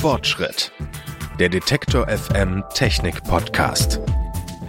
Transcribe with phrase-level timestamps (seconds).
[0.00, 0.72] Fortschritt.
[1.38, 4.00] Der Detektor FM Technik Podcast.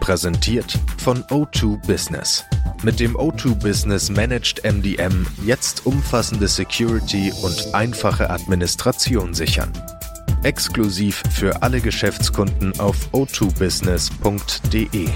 [0.02, 2.44] Präsentiert von O2 Business.
[2.84, 9.72] Mit dem O2 Business Managed MDM jetzt umfassende Security und einfache Administration sichern.
[10.44, 15.08] Exklusiv für alle Geschäftskunden auf o2business.de.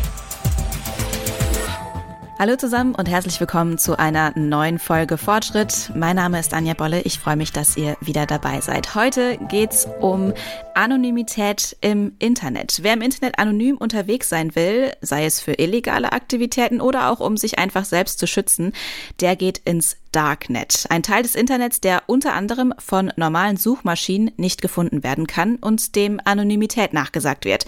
[2.37, 5.89] Hallo zusammen und herzlich willkommen zu einer neuen Folge Fortschritt.
[5.95, 7.01] Mein Name ist Anja Bolle.
[7.03, 8.93] Ich freue mich, dass ihr wieder dabei seid.
[8.93, 10.33] Heute geht's um
[10.73, 12.79] Anonymität im Internet.
[12.81, 17.37] Wer im Internet anonym unterwegs sein will, sei es für illegale Aktivitäten oder auch um
[17.37, 18.73] sich einfach selbst zu schützen,
[19.21, 20.87] der geht ins Darknet.
[20.89, 25.95] Ein Teil des Internets, der unter anderem von normalen Suchmaschinen nicht gefunden werden kann und
[25.95, 27.65] dem Anonymität nachgesagt wird.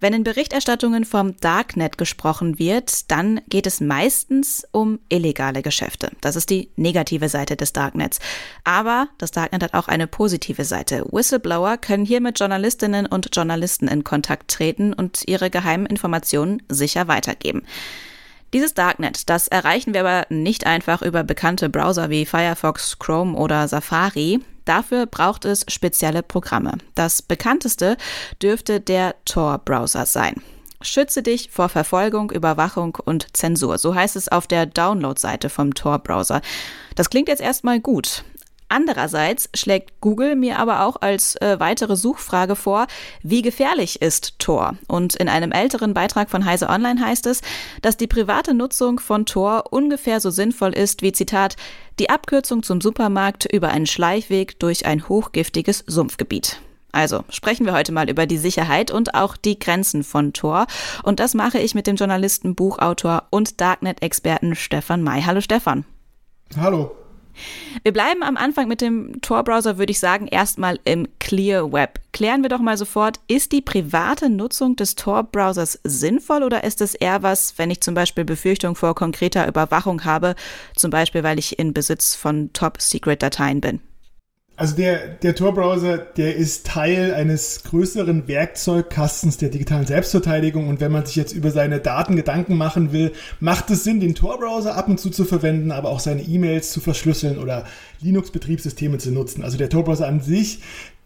[0.00, 6.10] Wenn in Berichterstattungen vom Darknet gesprochen wird, dann geht es meistens um illegale Geschäfte.
[6.20, 8.20] Das ist die negative Seite des Darknets.
[8.62, 11.04] Aber das Darknet hat auch eine positive Seite.
[11.10, 17.08] Whistleblower können hier mit Journalistinnen und Journalisten in Kontakt treten und ihre geheimen Informationen sicher
[17.08, 17.64] weitergeben.
[18.52, 23.68] Dieses Darknet, das erreichen wir aber nicht einfach über bekannte Browser wie Firefox, Chrome oder
[23.68, 24.40] Safari.
[24.68, 26.72] Dafür braucht es spezielle Programme.
[26.94, 27.96] Das bekannteste
[28.42, 30.34] dürfte der Tor-Browser sein.
[30.82, 33.78] Schütze dich vor Verfolgung, Überwachung und Zensur.
[33.78, 36.42] So heißt es auf der Download-Seite vom Tor-Browser.
[36.96, 38.24] Das klingt jetzt erstmal gut.
[38.68, 42.86] Andererseits schlägt Google mir aber auch als äh, weitere Suchfrage vor,
[43.22, 44.76] wie gefährlich ist Tor?
[44.86, 47.40] Und in einem älteren Beitrag von Heise Online heißt es,
[47.80, 51.56] dass die private Nutzung von Tor ungefähr so sinnvoll ist wie Zitat
[51.98, 56.60] die Abkürzung zum Supermarkt über einen Schleichweg durch ein hochgiftiges Sumpfgebiet.
[56.92, 60.66] Also sprechen wir heute mal über die Sicherheit und auch die Grenzen von Tor.
[61.02, 65.22] Und das mache ich mit dem Journalisten, Buchautor und Darknet-Experten Stefan May.
[65.22, 65.84] Hallo Stefan.
[66.56, 67.07] Hallo.
[67.82, 72.00] Wir bleiben am Anfang mit dem Tor-Browser, würde ich sagen, erstmal im Clear Web.
[72.12, 76.94] Klären wir doch mal sofort, ist die private Nutzung des Tor-Browsers sinnvoll oder ist es
[76.94, 80.34] eher was, wenn ich zum Beispiel Befürchtung vor konkreter Überwachung habe,
[80.74, 83.80] zum Beispiel weil ich in Besitz von Top-Secret-Dateien bin?
[84.58, 90.90] Also der, der Tor-Browser, der ist Teil eines größeren Werkzeugkastens der digitalen Selbstverteidigung und wenn
[90.90, 94.88] man sich jetzt über seine Daten Gedanken machen will, macht es Sinn, den Tor-Browser ab
[94.88, 97.66] und zu zu verwenden, aber auch seine E-Mails zu verschlüsseln oder
[98.00, 99.44] Linux-Betriebssysteme zu nutzen.
[99.44, 100.58] Also der Tor-Browser an sich,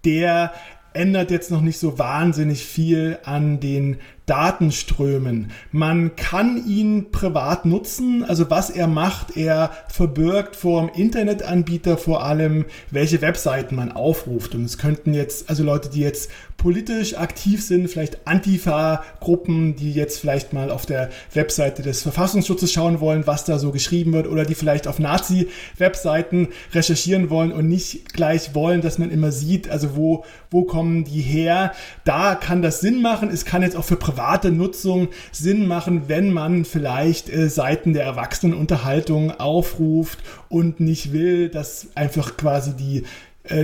[0.07, 0.55] der
[0.95, 5.51] ändert jetzt noch nicht so wahnsinnig viel an den Datenströmen.
[5.73, 12.25] Man kann ihn privat nutzen, also was er macht, er verbirgt vor dem Internetanbieter vor
[12.25, 14.55] allem, welche Webseiten man aufruft.
[14.55, 16.31] Und es könnten jetzt, also Leute, die jetzt
[16.62, 23.00] politisch aktiv sind, vielleicht Antifa-Gruppen, die jetzt vielleicht mal auf der Webseite des Verfassungsschutzes schauen
[23.00, 28.15] wollen, was da so geschrieben wird, oder die vielleicht auf Nazi-Webseiten recherchieren wollen und nicht
[28.15, 31.73] gleich wollen, dass man immer sieht, also wo, wo kommen die her.
[32.05, 33.29] Da kann das Sinn machen.
[33.29, 38.05] Es kann jetzt auch für private Nutzung Sinn machen, wenn man vielleicht äh, Seiten der
[38.05, 43.03] Erwachsenenunterhaltung aufruft und nicht will, dass einfach quasi die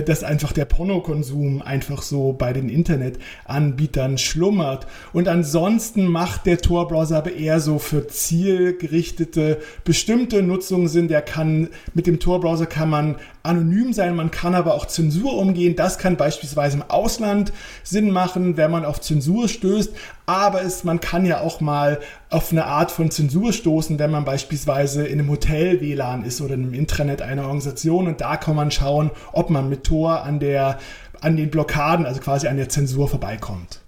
[0.05, 4.87] dass einfach der Pornokonsum einfach so bei den Internetanbietern schlummert.
[5.13, 11.07] Und ansonsten macht der Tor-Browser aber eher so für zielgerichtete bestimmte Nutzungen Sinn.
[11.07, 15.75] Der kann, mit dem Tor-Browser kann man anonym sein, man kann aber auch Zensur umgehen.
[15.75, 19.93] Das kann beispielsweise im Ausland Sinn machen, wenn man auf Zensur stößt.
[20.25, 21.99] Aber es, man kann ja auch mal
[22.29, 26.53] auf eine Art von Zensur stoßen, wenn man beispielsweise in einem Hotel WLAN ist oder
[26.53, 28.07] einem Intranet einer Organisation.
[28.07, 30.79] Und da kann man schauen, ob man mit Tor an der,
[31.21, 33.81] an den Blockaden, also quasi an der Zensur vorbeikommt.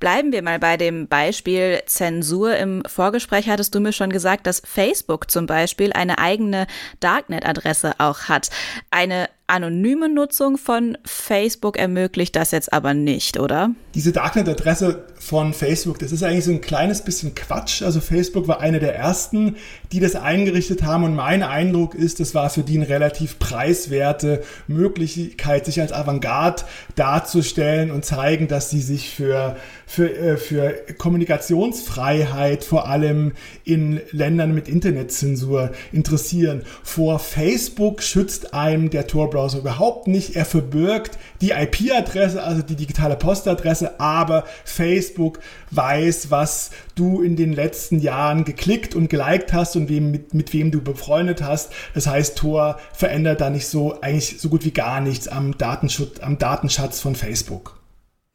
[0.00, 2.56] Bleiben wir mal bei dem Beispiel Zensur.
[2.56, 6.66] Im Vorgespräch hattest du mir schon gesagt, dass Facebook zum Beispiel eine eigene
[7.00, 8.50] Darknet-Adresse auch hat.
[8.90, 13.70] Eine anonyme Nutzung von Facebook ermöglicht das jetzt aber nicht, oder?
[13.94, 17.82] Diese Darknet-Adresse von Facebook, das ist eigentlich so ein kleines bisschen Quatsch.
[17.82, 19.56] Also Facebook war eine der ersten,
[19.92, 24.42] die das eingerichtet haben und mein Eindruck ist, das war für die eine relativ preiswerte
[24.68, 26.62] Möglichkeit, sich als Avantgarde
[26.96, 29.56] darzustellen und zeigen, dass sie sich für,
[29.86, 33.32] für, äh, für Kommunikationsfreiheit vor allem
[33.64, 36.62] in Ländern mit Internetzensur interessieren.
[36.82, 40.36] Vor Facebook schützt einem der Tor-Browser Browser überhaupt nicht.
[40.36, 45.40] Er verbirgt die IP-Adresse, also die digitale Postadresse, aber Facebook
[45.72, 50.52] weiß, was du in den letzten Jahren geklickt und geliked hast und wem, mit, mit
[50.52, 51.72] wem du befreundet hast.
[51.92, 56.20] Das heißt, Tor verändert da nicht so, eigentlich so gut wie gar nichts am Datenschutz,
[56.20, 57.81] am Datenschatz von Facebook.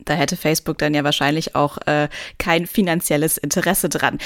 [0.07, 4.18] Da hätte Facebook dann ja wahrscheinlich auch äh, kein finanzielles Interesse dran.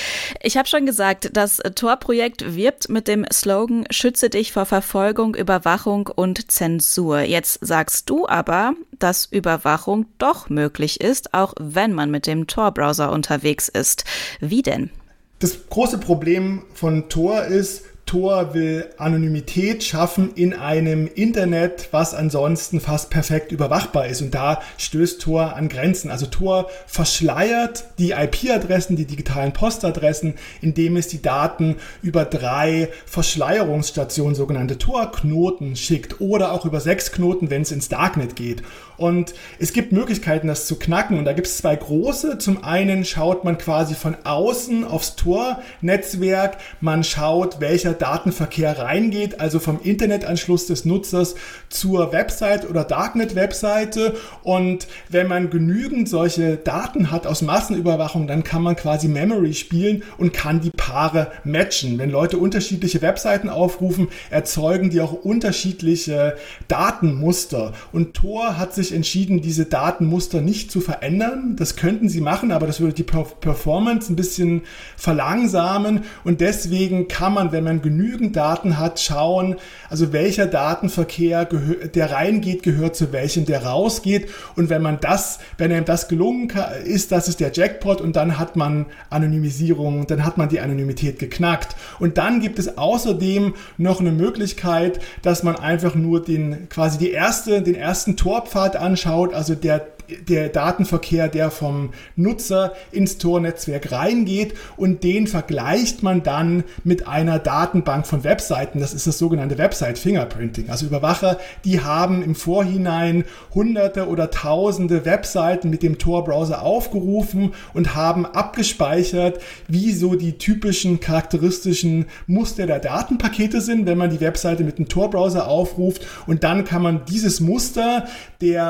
[0.42, 6.08] Ich habe schon gesagt, das Tor-Projekt wirbt mit dem Slogan Schütze dich vor Verfolgung, Überwachung
[6.08, 7.22] und Zensur.
[7.22, 13.12] Jetzt sagst du aber, dass Überwachung doch möglich ist, auch wenn man mit dem Tor-Browser
[13.12, 14.06] unterwegs ist.
[14.40, 14.92] Wie denn?
[15.40, 22.82] Das große Problem von Tor ist, Tor will Anonymität schaffen in einem Internet, was ansonsten
[22.82, 24.22] fast perfekt überwachbar ist.
[24.22, 26.12] Und da stößt Tor an Grenzen.
[26.12, 34.36] Also Tor verschleiert die IP-Adressen, die digitalen Postadressen, indem es die Daten über drei Verschleierungsstationen,
[34.36, 38.62] sogenannte Tor-Knoten schickt oder auch über sechs Knoten, wenn es ins Darknet geht.
[39.02, 41.18] Und es gibt Möglichkeiten, das zu knacken.
[41.18, 42.38] Und da gibt es zwei große.
[42.38, 46.58] Zum einen schaut man quasi von außen aufs Tor-Netzwerk.
[46.82, 51.34] Man schaut, welcher Datenverkehr reingeht, also vom Internetanschluss des Nutzers
[51.70, 54.16] zur Website oder Darknet-Webseite.
[54.44, 60.04] Und wenn man genügend solche Daten hat aus Massenüberwachung, dann kann man quasi Memory spielen
[60.20, 61.98] und kann die Paare matchen.
[61.98, 66.36] Wenn Leute unterschiedliche Webseiten aufrufen, erzeugen die auch unterschiedliche
[66.68, 67.74] Datenmuster.
[67.92, 71.56] Und Tor hat sich entschieden, diese Datenmuster nicht zu verändern.
[71.58, 74.62] Das könnten sie machen, aber das würde die Performance ein bisschen
[74.98, 76.02] verlangsamen.
[76.24, 79.56] Und deswegen kann man, wenn man genügend Daten hat, schauen,
[79.90, 84.30] also welcher Datenverkehr, der reingeht, gehört zu welchem, der rausgeht.
[84.56, 86.52] Und wenn man das, wenn einem das gelungen
[86.86, 91.20] ist, das ist der Jackpot und dann hat man Anonymisierung, dann hat man die Anonymität
[91.20, 91.76] geknackt.
[92.00, 97.12] Und dann gibt es außerdem noch eine Möglichkeit, dass man einfach nur den quasi die
[97.12, 99.88] erste, den ersten Torpfad anschaut, also der
[100.28, 107.40] der Datenverkehr, der vom Nutzer ins Tor-Netzwerk reingeht und den vergleicht man dann mit einer
[107.40, 108.80] Datenbank von Webseiten.
[108.80, 110.70] Das ist das sogenannte Website Fingerprinting.
[110.70, 117.96] Also Überwacher, die haben im Vorhinein hunderte oder tausende Webseiten mit dem Tor-Browser aufgerufen und
[117.96, 124.64] haben abgespeichert, wie so die typischen charakteristischen Muster der Datenpakete sind, wenn man die Webseite
[124.64, 126.06] mit dem Tor-Browser aufruft.
[126.28, 128.08] Und dann kann man dieses Muster
[128.42, 128.61] der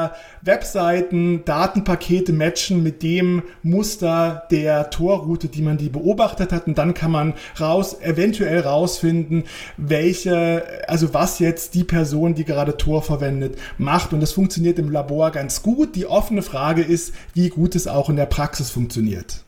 [0.42, 6.68] Webseiten, Datenpakete matchen mit dem Muster der Torroute, die man die beobachtet hat.
[6.68, 9.44] Und dann kann man raus, eventuell rausfinden,
[9.78, 14.14] welche, also was jetzt die Person, die gerade Tor verwendet, macht.
[14.14, 15.96] Und das funktioniert im Labor ganz gut.
[15.96, 19.44] Die offene Frage ist, wie gut es auch in der Praxis funktioniert.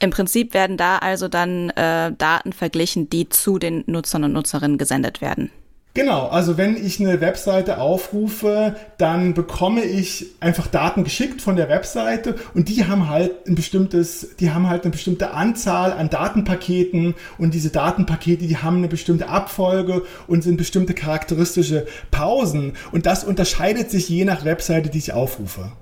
[0.00, 4.78] Im Prinzip werden da also dann äh, Daten verglichen, die zu den Nutzern und Nutzerinnen
[4.78, 5.50] gesendet werden.
[5.98, 11.68] Genau, also wenn ich eine Webseite aufrufe, dann bekomme ich einfach Daten geschickt von der
[11.68, 17.16] Webseite und die haben halt ein bestimmtes, die haben halt eine bestimmte Anzahl an Datenpaketen
[17.36, 23.24] und diese Datenpakete, die haben eine bestimmte Abfolge und sind bestimmte charakteristische Pausen und das
[23.24, 25.72] unterscheidet sich je nach Webseite, die ich aufrufe.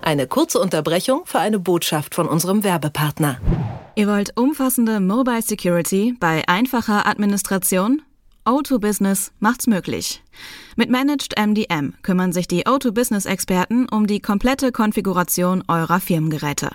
[0.00, 3.42] Eine kurze Unterbrechung für eine Botschaft von unserem Werbepartner.
[3.94, 8.00] Ihr wollt umfassende Mobile Security bei einfacher Administration?
[8.46, 10.22] O2 Business macht's möglich.
[10.76, 16.70] Mit Managed MDM kümmern sich die O2 Business Experten um die komplette Konfiguration eurer Firmengeräte.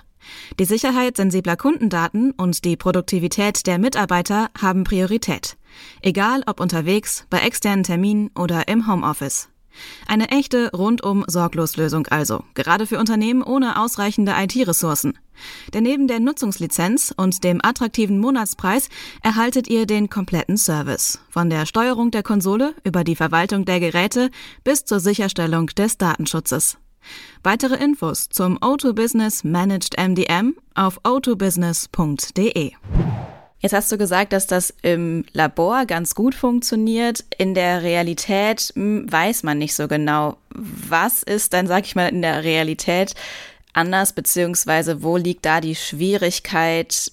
[0.60, 5.58] Die Sicherheit sensibler Kundendaten und die Produktivität der Mitarbeiter haben Priorität.
[6.02, 9.50] Egal ob unterwegs, bei externen Terminen oder im Homeoffice.
[10.08, 15.18] Eine echte rundum Sorgloslösung also, gerade für Unternehmen ohne ausreichende IT-Ressourcen.
[15.74, 18.90] Denn neben der Nutzungslizenz und dem attraktiven Monatspreis
[19.22, 21.20] erhaltet ihr den kompletten Service.
[21.30, 24.30] Von der Steuerung der Konsole über die Verwaltung der Geräte
[24.64, 26.78] bis zur Sicherstellung des Datenschutzes.
[27.44, 32.72] Weitere Infos zum O2 Business Managed MDM auf o2business.de.
[33.66, 37.26] Jetzt hast du gesagt, dass das im Labor ganz gut funktioniert.
[37.36, 40.38] In der Realität hm, weiß man nicht so genau.
[40.52, 43.16] Was ist dann, sag ich mal, in der Realität
[43.74, 47.12] anders, beziehungsweise wo liegt da die Schwierigkeit,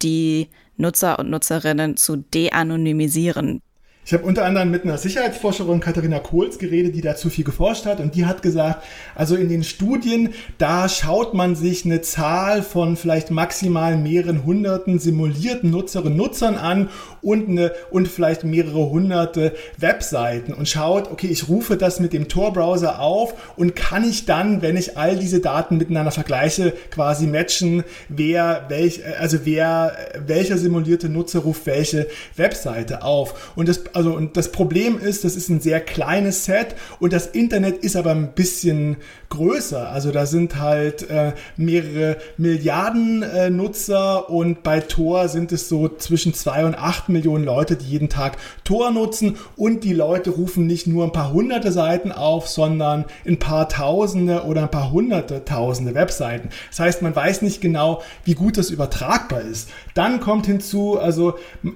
[0.00, 3.60] die Nutzer und Nutzerinnen zu de-anonymisieren?
[4.04, 8.00] Ich habe unter anderem mit einer Sicherheitsforscherin Katharina Kohls geredet, die dazu viel geforscht hat
[8.00, 8.82] und die hat gesagt,
[9.14, 14.98] also in den Studien, da schaut man sich eine Zahl von vielleicht maximal mehreren hunderten
[14.98, 16.88] simulierten Nutzerinnen und Nutzern an
[17.20, 22.26] und, eine, und vielleicht mehrere hunderte Webseiten und schaut, okay, ich rufe das mit dem
[22.26, 27.84] Tor-Browser auf und kann ich dann, wenn ich all diese Daten miteinander vergleiche, quasi matchen,
[28.08, 33.52] wer, welch, also wer, welcher simulierte Nutzer ruft welche Webseite auf.
[33.54, 37.26] Und das also und das Problem ist, das ist ein sehr kleines Set und das
[37.26, 38.96] Internet ist aber ein bisschen
[39.28, 39.88] größer.
[39.90, 45.88] Also da sind halt äh, mehrere Milliarden äh, Nutzer und bei Tor sind es so
[45.88, 50.66] zwischen zwei und acht Millionen Leute, die jeden Tag Tor nutzen und die Leute rufen
[50.66, 55.44] nicht nur ein paar hunderte Seiten auf, sondern ein paar tausende oder ein paar hunderte
[55.44, 56.50] tausende Webseiten.
[56.70, 59.70] Das heißt, man weiß nicht genau, wie gut das übertragbar ist.
[59.94, 61.68] Dann kommt hinzu, also äh,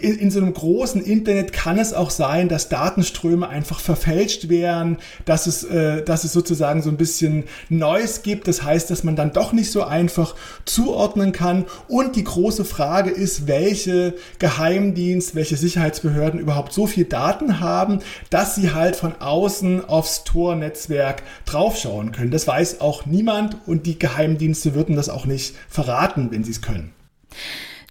[0.00, 4.98] in, in, so einem großen Internet kann es auch sein, dass Datenströme einfach verfälscht werden,
[5.24, 8.48] dass es, äh, dass es sozusagen so ein bisschen Neues gibt.
[8.48, 10.34] Das heißt, dass man dann doch nicht so einfach
[10.64, 11.64] zuordnen kann.
[11.88, 18.00] Und die große Frage ist, welche Geheimdienst, welche Sicherheitsbehörden überhaupt so viel Daten haben,
[18.30, 22.30] dass sie halt von außen aufs Tor-Netzwerk draufschauen können.
[22.30, 26.62] Das weiß auch niemand und die Geheimdienste würden das auch nicht verraten, wenn sie es
[26.62, 26.92] können.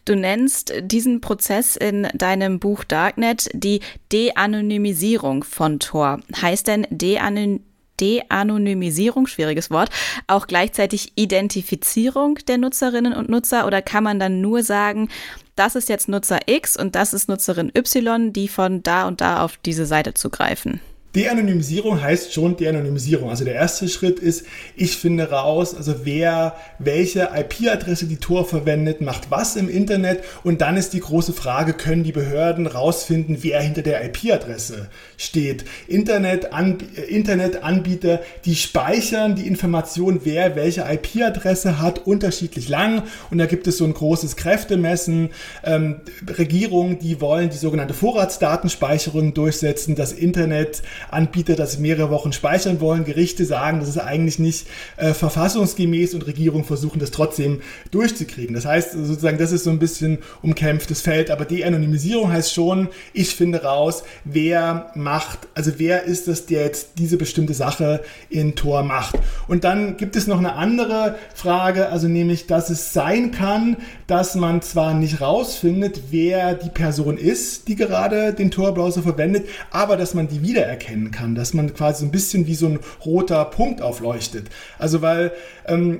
[0.06, 3.80] Du nennst diesen Prozess in deinem Buch Darknet die
[4.12, 6.20] De-Anonymisierung von Tor.
[6.40, 9.90] Heißt denn De-Anonymisierung, schwieriges Wort,
[10.28, 15.10] auch gleichzeitig Identifizierung der Nutzerinnen und Nutzer oder kann man dann nur sagen,
[15.56, 19.42] das ist jetzt Nutzer X und das ist Nutzerin Y, die von da und da
[19.42, 20.82] auf diese Seite zugreifen?
[21.16, 23.30] De-Anonymisierung heißt schon De-Anonymisierung.
[23.30, 24.46] Also der erste Schritt ist,
[24.76, 30.60] ich finde raus, also wer welche IP-Adresse die Tor verwendet, macht was im Internet und
[30.60, 35.64] dann ist die große Frage, können die Behörden rausfinden, wer hinter der IP-Adresse steht.
[35.88, 43.68] Internet-An Internetanbieter, die speichern die Information, wer welche IP-Adresse hat, unterschiedlich lang und da gibt
[43.68, 45.30] es so ein großes Kräftemessen.
[45.64, 46.02] Ähm,
[46.38, 50.82] Regierungen, die wollen die sogenannte Vorratsdatenspeicherung durchsetzen, das Internet
[51.12, 53.06] Anbieter das mehrere Wochen speichern wollen.
[53.06, 58.56] Gerichte sagen, das ist eigentlich nicht äh, verfassungsgemäß und Regierungen versuchen das trotzdem durchzukriegen.
[58.56, 61.32] Das heißt sozusagen, das ist so ein bisschen umkämpftes Feld.
[61.32, 66.64] Aber die Anonymisierung heißt schon, ich finde raus, wer macht, also wer ist es, der
[66.64, 69.18] jetzt diese bestimmte Sache in Tor macht.
[69.48, 74.36] Und dann gibt es noch eine andere Frage, also nämlich, dass es sein kann, dass
[74.36, 80.14] man zwar nicht rausfindet, wer die Person ist, die gerade den Tor-Browser verwendet, aber dass
[80.14, 83.46] man die wiedererkennt erkennen kann, dass man quasi so ein bisschen wie so ein roter
[83.46, 84.50] Punkt aufleuchtet.
[84.80, 85.32] Also weil
[85.68, 86.00] ähm,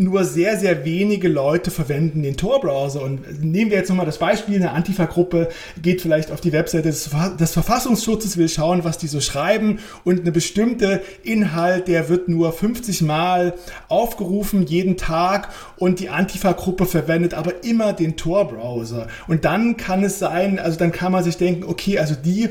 [0.00, 3.02] nur sehr, sehr wenige Leute verwenden den Tor-Browser.
[3.02, 5.48] Und nehmen wir jetzt nochmal das Beispiel, eine Antifa-Gruppe
[5.82, 7.10] geht vielleicht auf die Webseite des,
[7.40, 12.52] des, Verfassungsschutzes, will schauen, was die so schreiben und eine bestimmte Inhalt, der wird nur
[12.52, 13.54] 50 Mal
[13.88, 15.48] aufgerufen jeden Tag
[15.78, 19.08] und die Antifa-Gruppe verwendet aber immer den Tor-Browser.
[19.26, 22.50] Und dann kann es sein, also dann kann man sich denken, okay, also die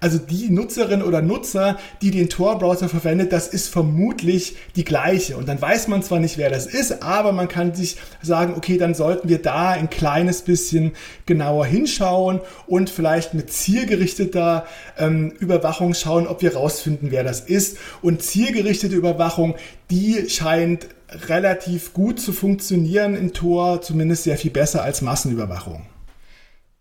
[0.00, 5.36] also die Nutzerin oder Nutzer, die den Tor-Browser verwendet, das ist vermutlich die gleiche.
[5.36, 8.78] Und dann weiß man zwar nicht, wer das ist, aber man kann sich sagen, okay,
[8.78, 10.92] dann sollten wir da ein kleines bisschen
[11.24, 14.66] genauer hinschauen und vielleicht mit zielgerichteter
[14.98, 17.78] ähm, Überwachung schauen, ob wir rausfinden, wer das ist.
[18.02, 19.54] Und zielgerichtete Überwachung,
[19.90, 20.88] die scheint
[21.28, 25.86] relativ gut zu funktionieren in Tor, zumindest sehr viel besser als Massenüberwachung.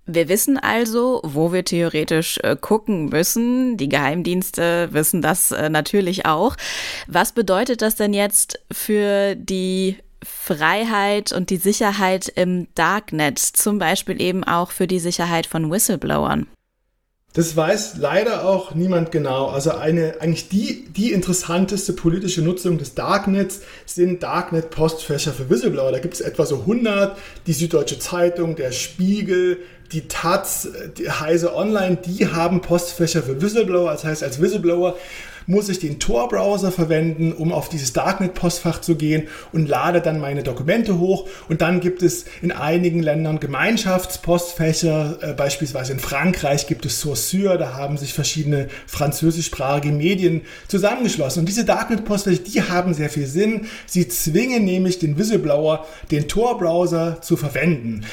[0.07, 3.75] Wir wissen also, wo wir theoretisch äh, gucken müssen.
[3.77, 6.55] Die Geheimdienste wissen das äh, natürlich auch.
[7.07, 14.21] Was bedeutet das denn jetzt für die Freiheit und die Sicherheit im Darknet, zum Beispiel
[14.21, 16.47] eben auch für die Sicherheit von Whistleblowern?
[17.35, 19.47] Das weiß leider auch niemand genau.
[19.47, 25.91] Also eine, eigentlich die, die interessanteste politische Nutzung des Darknets sind Darknet-Postfächer für Whistleblower.
[25.91, 27.17] Da gibt es etwa so 100.
[27.45, 29.59] Die Süddeutsche Zeitung, der Spiegel,
[29.91, 33.91] die Taz, die Heise Online, die haben Postfächer für Whistleblower.
[33.91, 34.97] Das heißt, als Whistleblower
[35.47, 40.43] muss ich den Tor-Browser verwenden, um auf dieses Darknet-Postfach zu gehen und lade dann meine
[40.43, 41.27] Dokumente hoch.
[41.49, 47.57] Und dann gibt es in einigen Ländern Gemeinschaftspostfächer, äh, beispielsweise in Frankreich gibt es Saussure,
[47.57, 51.41] da haben sich verschiedene französischsprachige Medien zusammengeschlossen.
[51.41, 53.67] Und diese Darknet-Postfächer, die haben sehr viel Sinn.
[53.85, 58.05] Sie zwingen nämlich den Whistleblower, den Tor-Browser zu verwenden.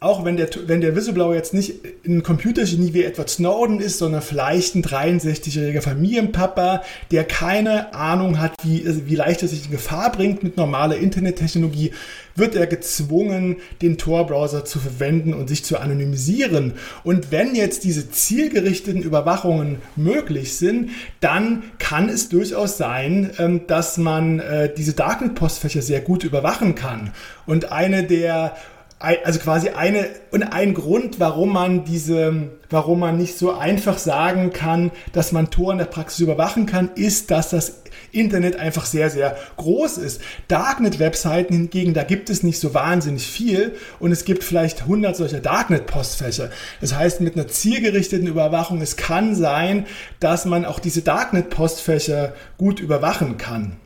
[0.00, 1.74] auch wenn der, wenn der Whistleblower jetzt nicht
[2.06, 6.69] ein Computergenie wie Edward Snowden ist, sondern vielleicht ein 63-jähriger Familienpapa,
[7.10, 11.92] der keine Ahnung hat, wie, wie leicht er sich in Gefahr bringt mit normaler Internettechnologie,
[12.36, 16.74] wird er gezwungen, den Tor-Browser zu verwenden und sich zu anonymisieren.
[17.04, 23.98] Und wenn jetzt diese zielgerichteten Überwachungen möglich sind, dann kann es durchaus sein, ähm, dass
[23.98, 27.12] man äh, diese Darknet-Postfächer sehr gut überwachen kann.
[27.46, 28.56] Und eine der
[29.00, 34.52] also quasi eine und ein Grund, warum man diese, warum man nicht so einfach sagen
[34.52, 39.08] kann, dass man Tor in der Praxis überwachen kann, ist, dass das Internet einfach sehr,
[39.08, 40.20] sehr groß ist.
[40.48, 45.40] Darknet-Webseiten hingegen, da gibt es nicht so wahnsinnig viel und es gibt vielleicht 100 solcher
[45.40, 46.50] Darknet-Postfächer.
[46.82, 49.86] Das heißt, mit einer zielgerichteten Überwachung, es kann sein,
[50.20, 53.78] dass man auch diese Darknet-Postfächer gut überwachen kann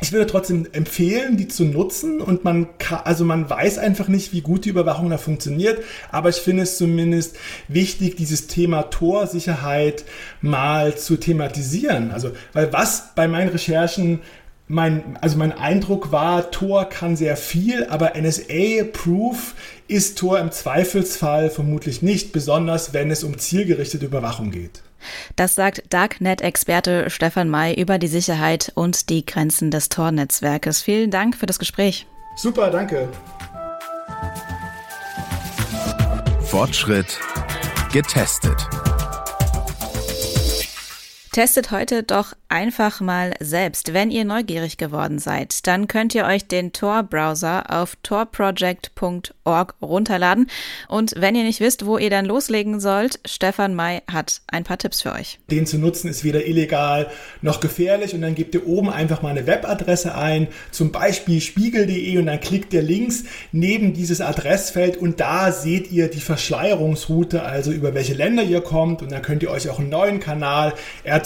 [0.00, 4.32] ich würde trotzdem empfehlen, die zu nutzen und man kann, also man weiß einfach nicht,
[4.32, 7.36] wie gut die Überwachung da funktioniert, aber ich finde es zumindest
[7.66, 10.04] wichtig, dieses Thema Torsicherheit
[10.40, 12.12] mal zu thematisieren.
[12.12, 14.20] Also, weil was bei meinen Recherchen
[14.68, 19.54] mein, also mein Eindruck war, Tor kann sehr viel, aber NSA-Proof
[19.88, 24.82] ist Tor im Zweifelsfall vermutlich nicht, besonders wenn es um zielgerichtete Überwachung geht.
[25.36, 30.82] Das sagt Darknet-Experte Stefan May über die Sicherheit und die Grenzen des Tor-Netzwerkes.
[30.82, 32.06] Vielen Dank für das Gespräch.
[32.36, 33.08] Super, danke.
[36.42, 37.18] Fortschritt
[37.92, 38.68] getestet.
[41.38, 43.94] Testet heute doch einfach mal selbst.
[43.94, 50.50] Wenn ihr neugierig geworden seid, dann könnt ihr euch den Tor-Browser auf torproject.org runterladen.
[50.88, 54.78] Und wenn ihr nicht wisst, wo ihr dann loslegen sollt, Stefan May hat ein paar
[54.78, 55.38] Tipps für euch.
[55.48, 57.08] Den zu nutzen ist weder illegal
[57.40, 62.18] noch gefährlich und dann gebt ihr oben einfach mal eine Webadresse ein, zum Beispiel spiegel.de
[62.18, 67.70] und dann klickt ihr links neben dieses Adressfeld und da seht ihr die Verschleierungsroute, also
[67.70, 70.74] über welche Länder ihr kommt und dann könnt ihr euch auch einen neuen Kanal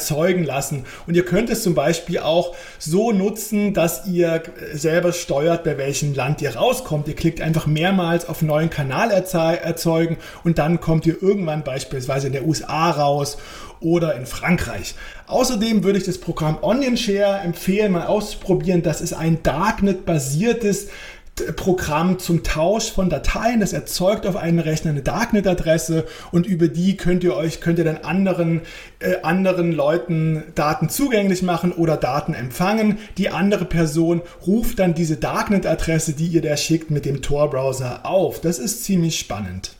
[0.03, 0.85] erzeugen lassen.
[1.07, 4.43] Und ihr könnt es zum Beispiel auch so nutzen, dass ihr
[4.73, 7.07] selber steuert, bei welchem Land ihr rauskommt.
[7.07, 12.33] Ihr klickt einfach mehrmals auf neuen Kanal erzeugen und dann kommt ihr irgendwann beispielsweise in
[12.33, 13.39] der USA raus
[13.79, 14.95] oder in Frankreich.
[15.27, 18.83] Außerdem würde ich das Programm Onion Share empfehlen, mal auszuprobieren.
[18.83, 20.89] Das ist ein Darknet-basiertes
[21.57, 23.61] Programm zum Tausch von Dateien.
[23.61, 27.85] Das erzeugt auf einem Rechner eine Darknet-Adresse und über die könnt ihr euch, könnt ihr
[27.85, 28.63] dann anderen,
[29.01, 32.99] äh, anderen Leuten Daten zugänglich machen oder Daten empfangen.
[33.19, 38.41] Die andere Person ruft dann diese Darknet-Adresse, die ihr da schickt, mit dem Tor-Browser auf.
[38.41, 39.73] Das ist ziemlich spannend.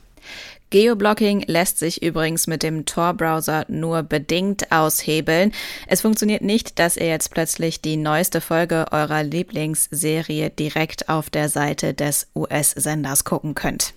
[0.73, 5.53] Geoblocking lässt sich übrigens mit dem Tor-Browser nur bedingt aushebeln.
[5.87, 11.51] Es funktioniert nicht, dass ihr jetzt plötzlich die neueste Folge eurer Lieblingsserie direkt auf der
[11.51, 13.93] Seite des US-Senders gucken könnt.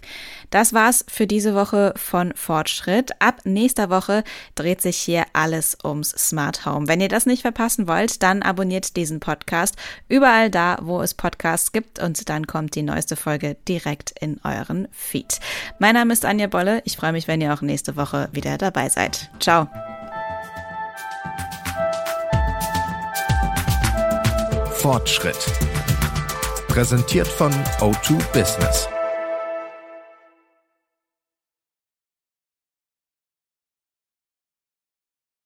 [0.50, 3.12] Das war's für diese Woche von Fortschritt.
[3.20, 4.24] Ab nächster Woche
[4.56, 6.88] dreht sich hier alles ums Smart Home.
[6.88, 9.76] Wenn ihr das nicht verpassen wollt, dann abonniert diesen Podcast
[10.08, 14.88] überall da, wo es Podcasts gibt und dann kommt die neueste Folge direkt in euren
[14.92, 15.40] Feed.
[15.80, 16.82] Mein Name ist Anja Bolle.
[16.86, 19.30] Ich freue mich, wenn ihr auch nächste Woche wieder dabei seid.
[19.40, 19.68] Ciao.
[24.86, 25.38] Fortschritt.
[26.68, 28.88] Präsentiert von O2 Business.